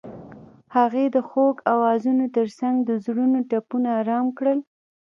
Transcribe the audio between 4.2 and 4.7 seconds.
کړل.